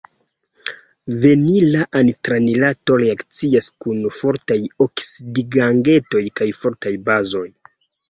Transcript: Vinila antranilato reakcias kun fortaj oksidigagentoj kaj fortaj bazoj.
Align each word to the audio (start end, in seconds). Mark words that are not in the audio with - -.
Vinila 1.25 1.83
antranilato 1.99 2.97
reakcias 3.03 3.69
kun 3.85 4.03
fortaj 4.19 4.59
oksidigagentoj 4.89 6.27
kaj 6.43 6.53
fortaj 6.65 6.99
bazoj. 7.09 7.49